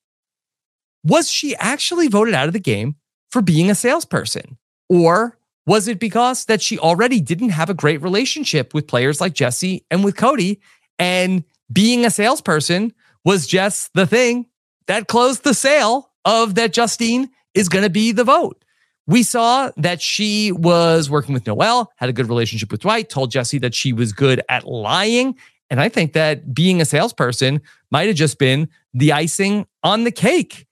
was 1.03 1.31
she 1.31 1.57
actually 1.57 2.09
voted 2.09 2.35
out 2.35 2.47
of 2.47 2.53
the 2.53 2.61
game 2.61 2.97
for 3.31 3.43
being 3.43 3.71
a 3.71 3.75
salesperson? 3.75 4.59
Or 4.89 5.39
was 5.71 5.87
it 5.87 6.01
because 6.01 6.47
that 6.47 6.61
she 6.61 6.81
already 6.81 7.21
didn't 7.21 7.51
have 7.51 7.71
a 7.71 7.75
great 7.75 8.03
relationship 8.03 8.75
with 8.75 8.89
players 8.89 9.21
like 9.21 9.35
Jesse 9.35 9.87
and 9.89 10.03
with 10.03 10.17
Cody? 10.17 10.61
And 10.99 11.45
being 11.73 12.05
a 12.05 12.11
salesperson 12.11 12.93
was 13.25 13.47
just 13.47 13.95
the 13.95 14.05
thing 14.05 14.47
that 14.89 15.07
closed 15.07 15.45
the 15.45 15.55
sale 15.55 16.11
of 16.25 16.57
that 16.57 16.73
Justine 16.73 17.31
is 17.55 17.69
going 17.69 17.85
to 17.85 17.89
be 17.89 18.11
the 18.11 18.25
vote. 18.25 18.65
We 19.07 19.23
saw 19.23 19.71
that 19.77 20.03
she 20.03 20.51
was 20.51 21.09
working 21.09 21.35
with 21.35 21.47
Noel, 21.47 21.93
had 21.99 22.09
a 22.09 22.13
good 22.13 22.29
relationship 22.29 22.73
with 22.73 22.81
Dwight, 22.81 23.09
told 23.09 23.31
Jesse 23.31 23.59
that 23.59 23.73
she 23.73 23.93
was 23.93 24.13
good 24.13 24.43
at 24.49 24.67
lying. 24.67 25.37
And 25.71 25.81
I 25.81 25.89
think 25.89 26.15
that 26.15 26.53
being 26.53 26.81
a 26.81 26.85
salesperson 26.85 27.61
might 27.93 28.09
have 28.09 28.17
just 28.17 28.41
been 28.41 28.69
the 28.93 29.13
icing 29.13 29.69
on 29.85 30.03
the 30.03 30.11
cake. 30.11 30.67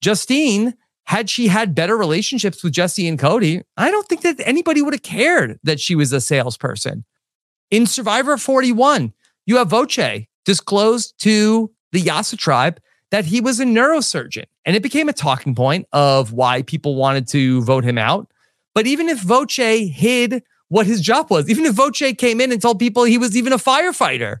Justine, 0.00 0.74
had 1.06 1.28
she 1.28 1.48
had 1.48 1.74
better 1.74 1.96
relationships 1.96 2.62
with 2.62 2.72
Jesse 2.72 3.06
and 3.06 3.18
Cody, 3.18 3.62
I 3.76 3.90
don't 3.90 4.08
think 4.08 4.22
that 4.22 4.40
anybody 4.46 4.82
would 4.82 4.94
have 4.94 5.02
cared 5.02 5.58
that 5.62 5.80
she 5.80 5.94
was 5.94 6.12
a 6.12 6.20
salesperson. 6.20 7.04
In 7.70 7.86
Survivor 7.86 8.36
41, 8.36 9.12
you 9.46 9.56
have 9.56 9.68
Voce 9.68 10.26
disclosed 10.44 11.14
to 11.18 11.70
the 11.92 12.00
Yase 12.00 12.36
tribe 12.36 12.80
that 13.10 13.26
he 13.26 13.40
was 13.40 13.60
a 13.60 13.64
neurosurgeon. 13.64 14.44
And 14.64 14.74
it 14.74 14.82
became 14.82 15.08
a 15.08 15.12
talking 15.12 15.54
point 15.54 15.86
of 15.92 16.32
why 16.32 16.62
people 16.62 16.96
wanted 16.96 17.28
to 17.28 17.62
vote 17.62 17.84
him 17.84 17.98
out. 17.98 18.30
But 18.74 18.86
even 18.86 19.08
if 19.08 19.20
Voce 19.20 19.56
hid 19.56 20.42
what 20.68 20.86
his 20.86 21.00
job 21.00 21.30
was, 21.30 21.48
even 21.50 21.66
if 21.66 21.74
Voce 21.74 22.14
came 22.16 22.40
in 22.40 22.50
and 22.50 22.60
told 22.60 22.78
people 22.78 23.04
he 23.04 23.18
was 23.18 23.36
even 23.36 23.52
a 23.52 23.58
firefighter, 23.58 24.38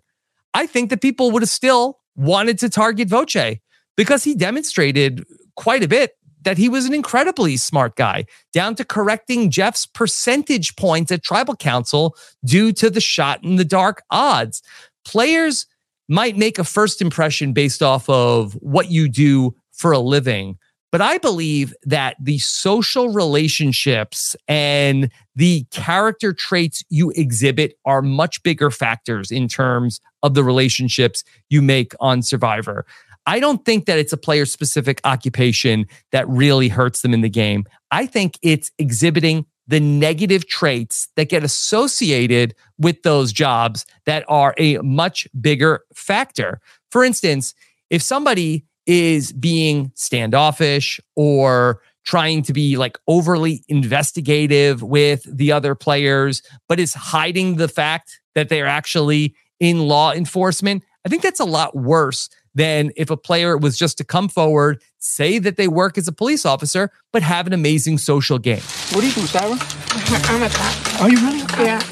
I 0.54 0.66
think 0.66 0.90
that 0.90 1.02
people 1.02 1.30
would 1.30 1.42
have 1.42 1.50
still 1.50 2.00
wanted 2.16 2.58
to 2.60 2.70
target 2.70 3.08
Voce 3.08 3.58
because 3.96 4.24
he 4.24 4.34
demonstrated 4.34 5.24
quite 5.56 5.82
a 5.84 5.88
bit 5.88 6.16
that 6.44 6.58
he 6.58 6.68
was 6.68 6.86
an 6.86 6.94
incredibly 6.94 7.56
smart 7.56 7.96
guy, 7.96 8.26
down 8.52 8.74
to 8.76 8.84
correcting 8.84 9.50
Jeff's 9.50 9.86
percentage 9.86 10.76
points 10.76 11.10
at 11.10 11.22
tribal 11.22 11.56
council 11.56 12.16
due 12.44 12.72
to 12.72 12.90
the 12.90 13.00
shot 13.00 13.42
in 13.42 13.56
the 13.56 13.64
dark 13.64 14.02
odds. 14.10 14.62
Players 15.04 15.66
might 16.08 16.36
make 16.36 16.58
a 16.58 16.64
first 16.64 17.00
impression 17.00 17.52
based 17.52 17.82
off 17.82 18.08
of 18.08 18.52
what 18.54 18.90
you 18.90 19.08
do 19.08 19.54
for 19.72 19.92
a 19.92 19.98
living. 19.98 20.58
But 20.92 21.00
I 21.00 21.18
believe 21.18 21.74
that 21.82 22.14
the 22.20 22.38
social 22.38 23.08
relationships 23.08 24.36
and 24.46 25.10
the 25.34 25.64
character 25.72 26.32
traits 26.32 26.84
you 26.88 27.10
exhibit 27.16 27.76
are 27.84 28.00
much 28.00 28.40
bigger 28.44 28.70
factors 28.70 29.32
in 29.32 29.48
terms 29.48 30.00
of 30.22 30.34
the 30.34 30.44
relationships 30.44 31.24
you 31.50 31.62
make 31.62 31.94
on 31.98 32.22
Survivor. 32.22 32.86
I 33.26 33.40
don't 33.40 33.64
think 33.64 33.86
that 33.86 33.98
it's 33.98 34.12
a 34.12 34.18
player 34.18 34.46
specific 34.46 35.00
occupation 35.04 35.86
that 36.12 36.28
really 36.28 36.68
hurts 36.68 37.02
them 37.02 37.14
in 37.14 37.22
the 37.22 37.30
game. 37.30 37.64
I 37.90 38.06
think 38.06 38.38
it's 38.42 38.70
exhibiting 38.78 39.46
the 39.66 39.80
negative 39.80 40.46
traits 40.46 41.08
that 41.16 41.30
get 41.30 41.42
associated 41.42 42.54
with 42.78 43.02
those 43.02 43.32
jobs 43.32 43.86
that 44.04 44.24
are 44.28 44.54
a 44.58 44.76
much 44.78 45.26
bigger 45.40 45.84
factor. 45.94 46.60
For 46.90 47.02
instance, 47.02 47.54
if 47.88 48.02
somebody 48.02 48.66
is 48.86 49.32
being 49.32 49.90
standoffish 49.94 51.00
or 51.16 51.80
trying 52.04 52.42
to 52.42 52.52
be 52.52 52.76
like 52.76 52.98
overly 53.08 53.64
investigative 53.68 54.82
with 54.82 55.24
the 55.24 55.50
other 55.50 55.74
players, 55.74 56.42
but 56.68 56.78
is 56.78 56.92
hiding 56.92 57.56
the 57.56 57.68
fact 57.68 58.20
that 58.34 58.50
they're 58.50 58.66
actually 58.66 59.34
in 59.58 59.88
law 59.88 60.12
enforcement, 60.12 60.82
I 61.06 61.08
think 61.08 61.22
that's 61.22 61.40
a 61.40 61.46
lot 61.46 61.74
worse 61.74 62.28
than 62.54 62.92
if 62.96 63.10
a 63.10 63.16
player 63.16 63.56
was 63.56 63.76
just 63.76 63.98
to 63.98 64.04
come 64.04 64.28
forward, 64.28 64.82
say 64.98 65.38
that 65.38 65.56
they 65.56 65.68
work 65.68 65.98
as 65.98 66.08
a 66.08 66.12
police 66.12 66.46
officer, 66.46 66.90
but 67.12 67.22
have 67.22 67.46
an 67.46 67.52
amazing 67.52 67.98
social 67.98 68.38
game. 68.38 68.62
What 68.90 69.00
do 69.00 69.08
you 69.08 69.12
do, 69.12 69.26
Sarah? 69.26 69.44
I'm 69.50 70.42
a 70.42 70.48
cop. 70.48 71.00
Are 71.00 71.10
you 71.10 71.18
really 71.18 71.42
a 71.42 71.46
cop? 71.46 71.60
Yeah. 71.60 71.82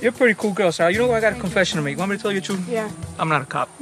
You're 0.00 0.12
a 0.12 0.16
pretty 0.16 0.34
cool 0.34 0.52
girl, 0.52 0.70
Sarah. 0.70 0.92
You 0.92 0.98
know 0.98 1.08
what? 1.08 1.16
I 1.16 1.20
got 1.20 1.32
a 1.36 1.40
confession 1.40 1.76
to 1.78 1.82
make. 1.82 1.98
Want 1.98 2.10
me 2.10 2.16
to 2.16 2.22
tell 2.22 2.32
you 2.32 2.40
the 2.40 2.46
truth? 2.46 2.68
Yeah. 2.68 2.90
I'm 3.18 3.28
not 3.28 3.42
a 3.42 3.46
cop. 3.46 3.70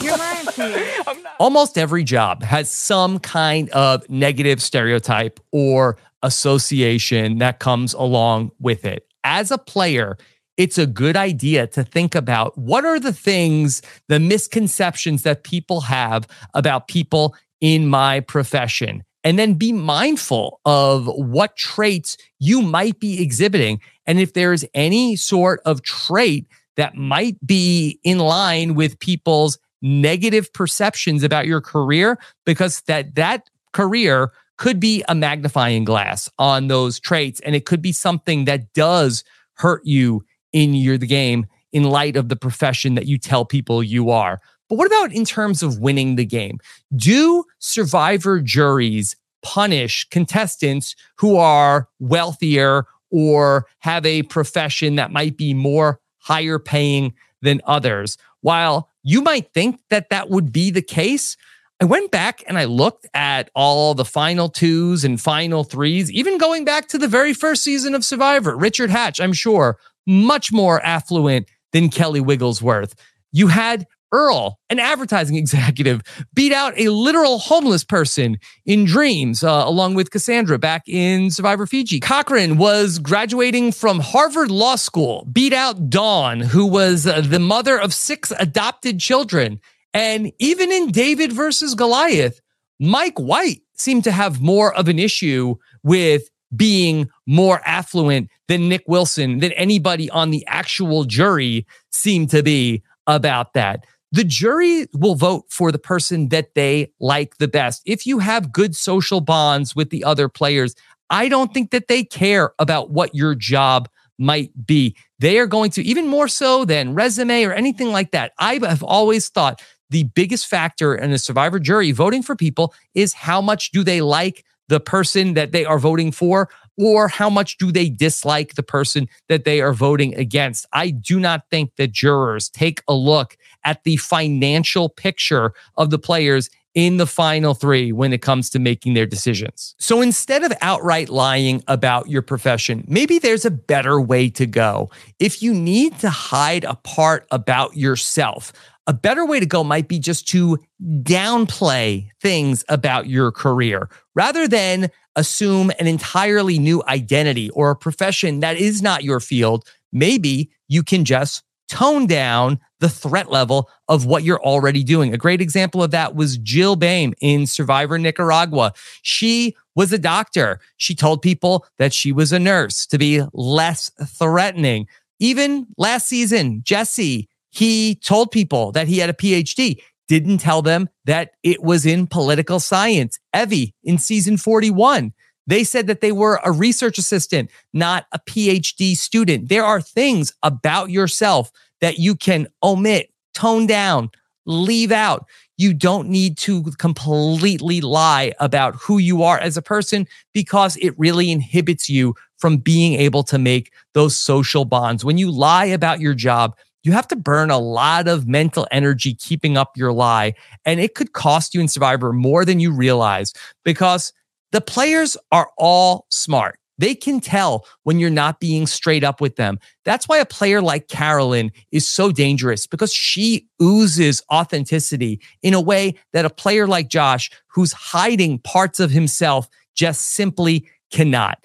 You're 0.00 0.16
lying 0.16 0.46
to 0.46 0.68
me. 0.68 1.22
Almost 1.40 1.76
every 1.76 2.04
job 2.04 2.42
has 2.42 2.70
some 2.70 3.18
kind 3.18 3.68
of 3.70 4.08
negative 4.08 4.62
stereotype 4.62 5.40
or 5.50 5.96
association 6.22 7.38
that 7.38 7.58
comes 7.58 7.94
along 7.94 8.52
with 8.60 8.84
it. 8.84 9.06
As 9.24 9.50
a 9.50 9.58
player, 9.58 10.16
it's 10.56 10.78
a 10.78 10.86
good 10.86 11.16
idea 11.16 11.66
to 11.68 11.82
think 11.82 12.14
about 12.14 12.56
what 12.58 12.84
are 12.84 13.00
the 13.00 13.12
things, 13.12 13.82
the 14.08 14.20
misconceptions 14.20 15.22
that 15.22 15.44
people 15.44 15.80
have 15.82 16.26
about 16.54 16.88
people 16.88 17.34
in 17.60 17.86
my 17.86 18.20
profession. 18.20 19.02
And 19.24 19.38
then 19.38 19.54
be 19.54 19.72
mindful 19.72 20.60
of 20.64 21.06
what 21.06 21.56
traits 21.56 22.16
you 22.40 22.60
might 22.60 22.98
be 22.98 23.22
exhibiting. 23.22 23.80
And 24.04 24.18
if 24.18 24.32
there's 24.32 24.64
any 24.74 25.14
sort 25.14 25.60
of 25.64 25.82
trait 25.82 26.46
that 26.76 26.96
might 26.96 27.36
be 27.46 28.00
in 28.02 28.18
line 28.18 28.74
with 28.74 28.98
people's 28.98 29.58
negative 29.80 30.52
perceptions 30.52 31.22
about 31.22 31.46
your 31.46 31.60
career, 31.60 32.18
because 32.44 32.80
that 32.82 33.14
that 33.14 33.48
career 33.72 34.32
could 34.58 34.80
be 34.80 35.04
a 35.08 35.14
magnifying 35.14 35.84
glass 35.84 36.28
on 36.38 36.66
those 36.66 36.98
traits. 36.98 37.40
And 37.40 37.54
it 37.54 37.64
could 37.64 37.82
be 37.82 37.92
something 37.92 38.44
that 38.44 38.72
does 38.72 39.22
hurt 39.54 39.82
you 39.84 40.24
in 40.52 40.74
your 40.74 40.98
the 40.98 41.06
game 41.06 41.46
in 41.72 41.84
light 41.84 42.16
of 42.16 42.28
the 42.28 42.36
profession 42.36 42.94
that 42.94 43.06
you 43.06 43.18
tell 43.18 43.44
people 43.44 43.82
you 43.82 44.10
are. 44.10 44.40
But 44.68 44.76
what 44.76 44.86
about 44.86 45.12
in 45.12 45.24
terms 45.24 45.62
of 45.62 45.80
winning 45.80 46.16
the 46.16 46.24
game? 46.24 46.58
Do 46.94 47.44
survivor 47.58 48.40
juries 48.40 49.16
punish 49.42 50.08
contestants 50.10 50.94
who 51.16 51.36
are 51.36 51.88
wealthier 51.98 52.86
or 53.10 53.66
have 53.80 54.06
a 54.06 54.22
profession 54.22 54.96
that 54.96 55.10
might 55.10 55.36
be 55.36 55.52
more 55.52 56.00
higher 56.18 56.58
paying 56.58 57.14
than 57.42 57.60
others? 57.66 58.16
While 58.40 58.88
you 59.02 59.20
might 59.20 59.52
think 59.52 59.80
that 59.90 60.10
that 60.10 60.30
would 60.30 60.52
be 60.52 60.70
the 60.70 60.82
case, 60.82 61.36
I 61.80 61.84
went 61.84 62.12
back 62.12 62.44
and 62.46 62.56
I 62.56 62.64
looked 62.64 63.06
at 63.12 63.50
all 63.54 63.94
the 63.94 64.04
final 64.04 64.48
twos 64.48 65.02
and 65.02 65.20
final 65.20 65.64
threes, 65.64 66.12
even 66.12 66.38
going 66.38 66.64
back 66.64 66.86
to 66.88 66.98
the 66.98 67.08
very 67.08 67.34
first 67.34 67.64
season 67.64 67.94
of 67.96 68.04
Survivor. 68.04 68.56
Richard 68.56 68.88
Hatch, 68.88 69.20
I'm 69.20 69.32
sure, 69.32 69.78
much 70.06 70.52
more 70.52 70.84
affluent 70.84 71.48
than 71.72 71.88
Kelly 71.88 72.20
Wigglesworth. 72.20 72.94
You 73.32 73.48
had 73.48 73.86
Earl, 74.12 74.58
an 74.68 74.78
advertising 74.78 75.36
executive, 75.36 76.02
beat 76.34 76.52
out 76.52 76.78
a 76.78 76.90
literal 76.90 77.38
homeless 77.38 77.82
person 77.82 78.38
in 78.66 78.84
Dreamz, 78.84 79.42
uh, 79.42 79.66
along 79.66 79.94
with 79.94 80.10
Cassandra 80.10 80.58
back 80.58 80.82
in 80.86 81.30
Survivor 81.30 81.66
Fiji. 81.66 81.98
Cochran 81.98 82.58
was 82.58 82.98
graduating 82.98 83.72
from 83.72 84.00
Harvard 84.00 84.50
Law 84.50 84.76
School, 84.76 85.26
beat 85.32 85.52
out 85.52 85.90
Dawn, 85.90 86.40
who 86.40 86.66
was 86.66 87.06
uh, 87.06 87.22
the 87.22 87.38
mother 87.38 87.78
of 87.78 87.94
six 87.94 88.32
adopted 88.38 89.00
children. 89.00 89.60
And 89.94 90.32
even 90.38 90.70
in 90.70 90.90
David 90.90 91.32
versus 91.32 91.74
Goliath, 91.74 92.40
Mike 92.78 93.18
White 93.18 93.62
seemed 93.74 94.04
to 94.04 94.12
have 94.12 94.40
more 94.40 94.74
of 94.74 94.88
an 94.88 94.98
issue 94.98 95.56
with 95.82 96.30
being 96.56 97.08
more 97.26 97.60
affluent 97.64 98.28
than 98.48 98.68
Nick 98.68 98.84
Wilson, 98.86 99.38
than 99.38 99.52
anybody 99.52 100.10
on 100.10 100.30
the 100.30 100.44
actual 100.46 101.04
jury 101.04 101.66
seemed 101.90 102.30
to 102.30 102.42
be 102.42 102.82
about 103.06 103.54
that. 103.54 103.84
the 104.12 104.24
jury 104.24 104.86
will 104.92 105.14
vote 105.14 105.46
for 105.48 105.72
the 105.72 105.78
person 105.78 106.28
that 106.28 106.54
they 106.54 106.92
like 107.00 107.38
the 107.38 107.48
best. 107.48 107.82
If 107.86 108.06
you 108.06 108.18
have 108.18 108.52
good 108.52 108.76
social 108.76 109.20
bonds 109.22 109.74
with 109.74 109.88
the 109.90 110.04
other 110.04 110.28
players, 110.28 110.74
I 111.08 111.28
don't 111.28 111.52
think 111.52 111.70
that 111.70 111.88
they 111.88 112.04
care 112.04 112.52
about 112.58 112.90
what 112.90 113.14
your 113.14 113.34
job 113.34 113.88
might 114.18 114.50
be. 114.66 114.94
They 115.18 115.38
are 115.38 115.46
going 115.46 115.70
to, 115.72 115.82
even 115.82 116.06
more 116.06 116.28
so 116.28 116.64
than 116.66 116.94
resume 116.94 117.44
or 117.44 117.52
anything 117.52 117.90
like 117.90 118.10
that. 118.12 118.32
I 118.38 118.60
have 118.62 118.82
always 118.82 119.30
thought 119.30 119.62
the 119.88 120.04
biggest 120.04 120.46
factor 120.46 120.94
in 120.94 121.10
a 121.12 121.18
survivor 121.18 121.58
jury 121.58 121.90
voting 121.92 122.22
for 122.22 122.36
people 122.36 122.74
is 122.94 123.14
how 123.14 123.40
much 123.40 123.70
do 123.72 123.82
they 123.82 124.00
like 124.02 124.44
the 124.72 124.80
person 124.80 125.34
that 125.34 125.52
they 125.52 125.66
are 125.66 125.78
voting 125.78 126.10
for 126.10 126.48
or 126.78 127.06
how 127.06 127.28
much 127.28 127.58
do 127.58 127.70
they 127.70 127.90
dislike 127.90 128.54
the 128.54 128.62
person 128.62 129.06
that 129.28 129.44
they 129.44 129.60
are 129.60 129.74
voting 129.74 130.14
against. 130.14 130.64
I 130.72 130.88
do 130.88 131.20
not 131.20 131.42
think 131.50 131.76
that 131.76 131.92
jurors 131.92 132.48
take 132.48 132.80
a 132.88 132.94
look 132.94 133.36
at 133.64 133.84
the 133.84 133.98
financial 133.98 134.88
picture 134.88 135.52
of 135.76 135.90
the 135.90 135.98
players 135.98 136.48
in 136.74 136.96
the 136.96 137.06
final 137.06 137.52
three 137.52 137.92
when 137.92 138.14
it 138.14 138.22
comes 138.22 138.48
to 138.48 138.58
making 138.58 138.94
their 138.94 139.04
decisions. 139.04 139.74
So 139.78 140.00
instead 140.00 140.42
of 140.42 140.54
outright 140.62 141.10
lying 141.10 141.62
about 141.68 142.08
your 142.08 142.22
profession, 142.22 142.82
maybe 142.88 143.18
there's 143.18 143.44
a 143.44 143.50
better 143.50 144.00
way 144.00 144.30
to 144.30 144.46
go. 144.46 144.88
If 145.18 145.42
you 145.42 145.52
need 145.52 145.98
to 145.98 146.08
hide 146.08 146.64
a 146.64 146.76
part 146.76 147.26
about 147.30 147.76
yourself, 147.76 148.54
a 148.86 148.94
better 148.94 149.26
way 149.26 149.38
to 149.38 149.46
go 149.46 149.62
might 149.62 149.86
be 149.86 149.98
just 149.98 150.26
to 150.28 150.58
downplay 150.82 152.08
things 152.20 152.64
about 152.68 153.06
your 153.06 153.30
career 153.30 153.88
rather 154.14 154.46
than 154.48 154.90
assume 155.16 155.70
an 155.78 155.86
entirely 155.86 156.58
new 156.58 156.82
identity 156.86 157.50
or 157.50 157.70
a 157.70 157.76
profession 157.76 158.40
that 158.40 158.56
is 158.56 158.82
not 158.82 159.04
your 159.04 159.20
field. 159.20 159.66
Maybe 159.92 160.50
you 160.68 160.82
can 160.82 161.04
just 161.04 161.42
tone 161.68 162.06
down 162.06 162.58
the 162.80 162.88
threat 162.88 163.30
level 163.30 163.70
of 163.88 164.04
what 164.04 164.24
you're 164.24 164.42
already 164.42 164.84
doing. 164.84 165.14
A 165.14 165.18
great 165.18 165.40
example 165.40 165.82
of 165.82 165.90
that 165.92 166.14
was 166.14 166.36
Jill 166.38 166.76
Behm 166.76 167.14
in 167.20 167.46
Survivor 167.46 167.98
Nicaragua. 167.98 168.72
She 169.00 169.56
was 169.74 169.92
a 169.92 169.98
doctor. 169.98 170.60
She 170.76 170.94
told 170.94 171.22
people 171.22 171.64
that 171.78 171.94
she 171.94 172.12
was 172.12 172.32
a 172.32 172.38
nurse 172.38 172.86
to 172.86 172.98
be 172.98 173.22
less 173.32 173.90
threatening. 174.04 174.86
Even 175.18 175.66
last 175.78 176.08
season, 176.08 176.62
Jesse, 176.62 177.28
he 177.50 177.94
told 177.94 178.32
people 178.32 178.72
that 178.72 178.88
he 178.88 178.98
had 178.98 179.08
a 179.08 179.14
PhD, 179.14 179.80
didn't 180.08 180.38
tell 180.38 180.60
them 180.60 180.88
that 181.04 181.30
it 181.42 181.62
was 181.62 181.86
in 181.86 182.06
political 182.06 182.60
science. 182.60 183.18
Evvie 183.34 183.72
in 183.82 183.98
season 183.98 184.36
41, 184.36 185.12
they 185.46 185.64
said 185.64 185.86
that 185.88 186.00
they 186.00 186.12
were 186.12 186.40
a 186.44 186.52
research 186.52 186.98
assistant, 186.98 187.50
not 187.72 188.06
a 188.12 188.18
PhD 188.18 188.96
student. 188.96 189.48
There 189.48 189.64
are 189.64 189.80
things 189.80 190.32
about 190.42 190.90
yourself 190.90 191.50
that 191.80 191.98
you 191.98 192.14
can 192.14 192.46
omit, 192.62 193.10
tone 193.34 193.66
down, 193.66 194.10
leave 194.46 194.92
out. 194.92 195.26
You 195.56 195.74
don't 195.74 196.08
need 196.08 196.38
to 196.38 196.62
completely 196.78 197.80
lie 197.80 198.32
about 198.40 198.76
who 198.76 198.98
you 198.98 199.22
are 199.22 199.38
as 199.38 199.56
a 199.56 199.62
person 199.62 200.06
because 200.32 200.76
it 200.76 200.98
really 200.98 201.30
inhibits 201.30 201.88
you 201.88 202.14
from 202.38 202.56
being 202.56 202.94
able 202.94 203.22
to 203.24 203.38
make 203.38 203.72
those 203.94 204.16
social 204.16 204.64
bonds. 204.64 205.04
When 205.04 205.18
you 205.18 205.30
lie 205.30 205.66
about 205.66 206.00
your 206.00 206.14
job, 206.14 206.56
you 206.82 206.92
have 206.92 207.08
to 207.08 207.16
burn 207.16 207.50
a 207.50 207.58
lot 207.58 208.08
of 208.08 208.26
mental 208.26 208.66
energy 208.70 209.14
keeping 209.14 209.56
up 209.56 209.76
your 209.76 209.92
lie. 209.92 210.34
And 210.64 210.80
it 210.80 210.94
could 210.94 211.12
cost 211.12 211.54
you 211.54 211.60
in 211.60 211.68
Survivor 211.68 212.12
more 212.12 212.44
than 212.44 212.60
you 212.60 212.72
realize 212.72 213.32
because 213.64 214.12
the 214.50 214.60
players 214.60 215.16
are 215.30 215.50
all 215.56 216.06
smart. 216.10 216.58
They 216.78 216.94
can 216.94 217.20
tell 217.20 217.66
when 217.84 217.98
you're 217.98 218.10
not 218.10 218.40
being 218.40 218.66
straight 218.66 219.04
up 219.04 219.20
with 219.20 219.36
them. 219.36 219.58
That's 219.84 220.08
why 220.08 220.18
a 220.18 220.26
player 220.26 220.60
like 220.60 220.88
Carolyn 220.88 221.52
is 221.70 221.88
so 221.88 222.10
dangerous 222.10 222.66
because 222.66 222.92
she 222.92 223.46
oozes 223.62 224.22
authenticity 224.32 225.20
in 225.42 225.54
a 225.54 225.60
way 225.60 225.94
that 226.12 226.24
a 226.24 226.30
player 226.30 226.66
like 226.66 226.88
Josh, 226.88 227.30
who's 227.46 227.72
hiding 227.72 228.40
parts 228.40 228.80
of 228.80 228.90
himself, 228.90 229.48
just 229.74 230.10
simply 230.10 230.66
cannot. 230.90 231.38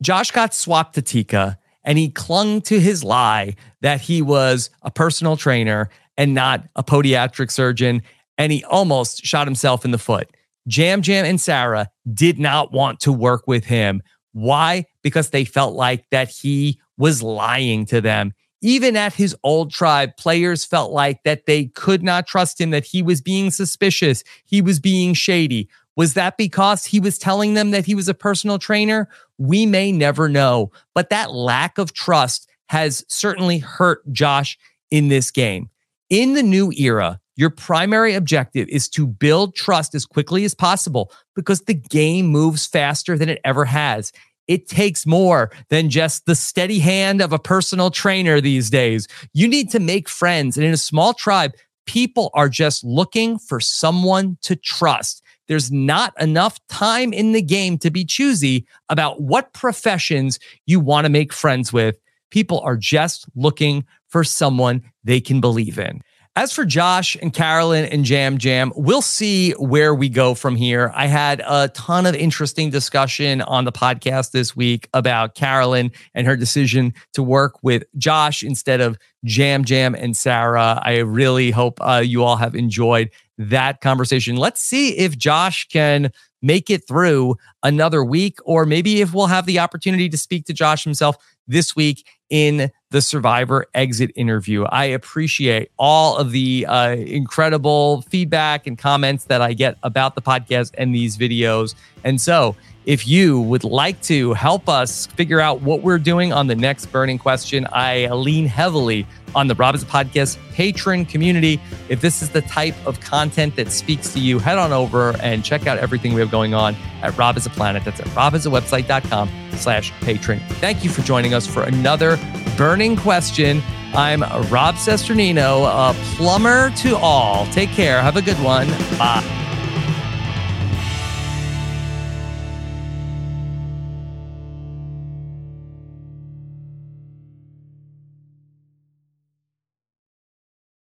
Josh 0.00 0.30
got 0.30 0.54
swapped 0.54 0.94
to 0.94 1.02
Tika 1.02 1.58
and 1.84 1.98
he 1.98 2.10
clung 2.10 2.60
to 2.62 2.80
his 2.80 3.02
lie 3.04 3.54
that 3.80 4.00
he 4.00 4.22
was 4.22 4.70
a 4.82 4.90
personal 4.90 5.36
trainer 5.36 5.88
and 6.16 6.34
not 6.34 6.64
a 6.76 6.82
podiatric 6.82 7.50
surgeon. 7.50 8.02
And 8.36 8.52
he 8.52 8.62
almost 8.64 9.24
shot 9.24 9.46
himself 9.46 9.84
in 9.84 9.90
the 9.90 9.98
foot. 9.98 10.28
Yam 10.66 11.00
Yam 11.04 11.24
and 11.24 11.40
Sarah 11.40 11.88
did 12.12 12.38
not 12.38 12.72
want 12.72 13.00
to 13.00 13.12
work 13.12 13.46
with 13.46 13.64
him. 13.64 14.02
Why? 14.32 14.84
Because 15.02 15.30
they 15.30 15.44
felt 15.44 15.74
like 15.74 16.04
that 16.10 16.28
he 16.28 16.78
was 16.98 17.22
lying 17.22 17.86
to 17.86 18.00
them. 18.00 18.32
Even 18.60 18.96
at 18.96 19.14
his 19.14 19.36
old 19.44 19.72
tribe, 19.72 20.10
players 20.18 20.64
felt 20.64 20.92
like 20.92 21.22
that 21.22 21.46
they 21.46 21.66
could 21.66 22.02
not 22.02 22.26
trust 22.26 22.60
him, 22.60 22.70
that 22.70 22.84
he 22.84 23.02
was 23.02 23.20
being 23.20 23.50
suspicious, 23.50 24.24
he 24.44 24.60
was 24.60 24.80
being 24.80 25.14
shady. 25.14 25.68
Was 25.98 26.14
that 26.14 26.36
because 26.36 26.86
he 26.86 27.00
was 27.00 27.18
telling 27.18 27.54
them 27.54 27.72
that 27.72 27.84
he 27.84 27.96
was 27.96 28.08
a 28.08 28.14
personal 28.14 28.60
trainer? 28.60 29.08
We 29.36 29.66
may 29.66 29.90
never 29.90 30.28
know. 30.28 30.70
But 30.94 31.10
that 31.10 31.32
lack 31.32 31.76
of 31.76 31.92
trust 31.92 32.48
has 32.68 33.04
certainly 33.08 33.58
hurt 33.58 34.10
Josh 34.12 34.56
in 34.92 35.08
this 35.08 35.32
game. 35.32 35.70
In 36.08 36.34
the 36.34 36.42
new 36.42 36.72
era, 36.78 37.20
your 37.34 37.50
primary 37.50 38.14
objective 38.14 38.68
is 38.68 38.88
to 38.90 39.08
build 39.08 39.56
trust 39.56 39.92
as 39.96 40.06
quickly 40.06 40.44
as 40.44 40.54
possible 40.54 41.12
because 41.34 41.62
the 41.62 41.74
game 41.74 42.26
moves 42.26 42.64
faster 42.64 43.18
than 43.18 43.28
it 43.28 43.40
ever 43.44 43.64
has. 43.64 44.12
It 44.46 44.68
takes 44.68 45.04
more 45.04 45.50
than 45.68 45.90
just 45.90 46.26
the 46.26 46.36
steady 46.36 46.78
hand 46.78 47.20
of 47.20 47.32
a 47.32 47.40
personal 47.40 47.90
trainer 47.90 48.40
these 48.40 48.70
days. 48.70 49.08
You 49.34 49.48
need 49.48 49.68
to 49.72 49.80
make 49.80 50.08
friends. 50.08 50.56
And 50.56 50.64
in 50.64 50.72
a 50.72 50.78
small 50.78 51.12
tribe, 51.12 51.54
people 51.86 52.30
are 52.34 52.48
just 52.48 52.84
looking 52.84 53.36
for 53.36 53.58
someone 53.58 54.38
to 54.42 54.54
trust. 54.54 55.24
There's 55.48 55.72
not 55.72 56.12
enough 56.20 56.64
time 56.68 57.12
in 57.12 57.32
the 57.32 57.42
game 57.42 57.78
to 57.78 57.90
be 57.90 58.04
choosy 58.04 58.66
about 58.88 59.20
what 59.20 59.52
professions 59.52 60.38
you 60.66 60.78
want 60.78 61.06
to 61.06 61.10
make 61.10 61.32
friends 61.32 61.72
with. 61.72 61.98
People 62.30 62.60
are 62.60 62.76
just 62.76 63.26
looking 63.34 63.84
for 64.08 64.22
someone 64.22 64.82
they 65.04 65.20
can 65.20 65.40
believe 65.40 65.78
in. 65.78 66.02
As 66.38 66.52
for 66.52 66.64
Josh 66.64 67.16
and 67.20 67.32
Carolyn 67.32 67.86
and 67.86 68.08
Yam 68.08 68.38
Yam, 68.40 68.72
we'll 68.76 69.02
see 69.02 69.50
where 69.54 69.92
we 69.92 70.08
go 70.08 70.34
from 70.34 70.54
here. 70.54 70.92
I 70.94 71.08
had 71.08 71.42
a 71.44 71.66
ton 71.70 72.06
of 72.06 72.14
interesting 72.14 72.70
discussion 72.70 73.42
on 73.42 73.64
the 73.64 73.72
podcast 73.72 74.30
this 74.30 74.54
week 74.54 74.88
about 74.94 75.34
Carolyn 75.34 75.90
and 76.14 76.28
her 76.28 76.36
decision 76.36 76.94
to 77.14 77.24
work 77.24 77.54
with 77.64 77.82
Josh 77.96 78.44
instead 78.44 78.80
of 78.80 78.98
Yam 79.22 79.64
Yam 79.66 79.96
and 79.96 80.16
Sarah. 80.16 80.80
I 80.80 80.98
really 80.98 81.50
hope 81.50 81.80
uh, 81.80 82.02
you 82.04 82.22
all 82.22 82.36
have 82.36 82.54
enjoyed 82.54 83.10
that 83.38 83.80
conversation. 83.80 84.36
Let's 84.36 84.60
see 84.60 84.90
if 84.98 85.16
Josh 85.16 85.66
can 85.68 86.10
make 86.42 86.70
it 86.70 86.86
through 86.86 87.36
another 87.62 88.04
week, 88.04 88.38
or 88.44 88.64
maybe 88.64 89.00
if 89.00 89.14
we'll 89.14 89.26
have 89.26 89.46
the 89.46 89.58
opportunity 89.58 90.08
to 90.08 90.16
speak 90.16 90.44
to 90.46 90.52
Josh 90.52 90.84
himself 90.84 91.16
this 91.46 91.74
week 91.74 92.06
in 92.30 92.70
the 92.90 93.00
survivor 93.00 93.66
exit 93.74 94.10
interview. 94.14 94.64
I 94.64 94.84
appreciate 94.84 95.70
all 95.78 96.16
of 96.16 96.32
the 96.32 96.66
uh, 96.66 96.90
incredible 96.90 98.02
feedback 98.02 98.66
and 98.66 98.78
comments 98.78 99.24
that 99.24 99.40
I 99.40 99.54
get 99.54 99.76
about 99.82 100.14
the 100.14 100.22
podcast 100.22 100.74
and 100.76 100.94
these 100.94 101.16
videos. 101.16 101.74
And 102.04 102.20
so, 102.20 102.54
if 102.88 103.06
you 103.06 103.42
would 103.42 103.64
like 103.64 104.00
to 104.00 104.32
help 104.32 104.66
us 104.66 105.04
figure 105.08 105.40
out 105.40 105.60
what 105.60 105.82
we're 105.82 105.98
doing 105.98 106.32
on 106.32 106.46
the 106.46 106.54
next 106.54 106.86
burning 106.86 107.18
question, 107.18 107.66
I 107.70 108.08
lean 108.08 108.46
heavily 108.46 109.06
on 109.34 109.46
the 109.46 109.54
Rob 109.54 109.74
Has 109.74 109.82
a 109.82 109.86
Podcast 109.86 110.38
patron 110.52 111.04
community. 111.04 111.60
If 111.90 112.00
this 112.00 112.22
is 112.22 112.30
the 112.30 112.40
type 112.40 112.74
of 112.86 112.98
content 113.00 113.56
that 113.56 113.70
speaks 113.70 114.14
to 114.14 114.20
you, 114.20 114.38
head 114.38 114.56
on 114.56 114.72
over 114.72 115.14
and 115.20 115.44
check 115.44 115.66
out 115.66 115.76
everything 115.76 116.14
we 116.14 116.20
have 116.20 116.30
going 116.30 116.54
on 116.54 116.74
at 117.02 117.14
Rob 117.18 117.34
Has 117.34 117.44
a 117.44 117.50
Planet. 117.50 117.84
That's 117.84 118.00
at 118.00 118.06
robhasawebsite.com 118.06 119.28
slash 119.52 119.92
patron. 120.00 120.40
Thank 120.52 120.82
you 120.82 120.88
for 120.88 121.02
joining 121.02 121.34
us 121.34 121.46
for 121.46 121.64
another 121.64 122.18
burning 122.56 122.96
question. 122.96 123.60
I'm 123.92 124.22
Rob 124.50 124.76
Cesternino, 124.76 125.66
a 125.90 125.94
plumber 126.16 126.70
to 126.76 126.96
all. 126.96 127.44
Take 127.52 127.68
care. 127.68 128.00
Have 128.00 128.16
a 128.16 128.22
good 128.22 128.42
one. 128.42 128.66
Bye. 128.98 129.47